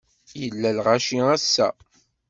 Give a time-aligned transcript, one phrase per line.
[0.41, 1.67] Yella lɣaci ass-a.